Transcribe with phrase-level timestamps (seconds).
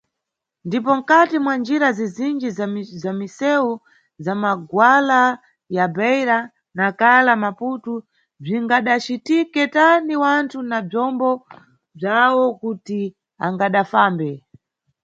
[0.67, 2.49] Ndipo mkati mwa njira zizinji
[3.01, 3.79] za miseu
[4.23, 5.21] za magwala
[5.69, 6.39] ya Beira,
[6.77, 7.93] Nacala na Maputo,
[8.41, 11.29] bzingadacitike tani wanthu na bzombo
[11.95, 13.01] bzawo kodi
[13.45, 14.29] angadafambe?